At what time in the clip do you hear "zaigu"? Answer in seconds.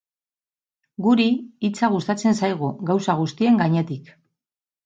2.39-2.71